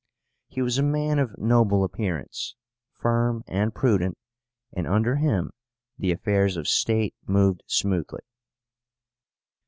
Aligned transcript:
He 0.47 0.63
was 0.63 0.79
a 0.79 0.81
man 0.81 1.19
of 1.19 1.37
noble 1.37 1.83
appearance, 1.83 2.55
firm 2.95 3.43
and 3.45 3.71
prudent, 3.71 4.17
and 4.75 4.87
under 4.87 5.17
him 5.17 5.51
the 5.99 6.11
affairs 6.11 6.57
of 6.57 6.67
state 6.67 7.13
moved 7.27 7.61
smoothly. 7.67 8.23